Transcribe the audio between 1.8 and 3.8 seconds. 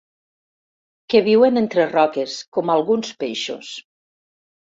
roques, com alguns peixos.